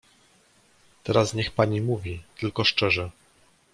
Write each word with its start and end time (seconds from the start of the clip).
"Teraz 1.03 1.33
niech 1.33 1.51
pani 1.51 1.81
mówi, 1.81 2.23
tylko 2.39 2.63
szczerze!" 2.63 3.09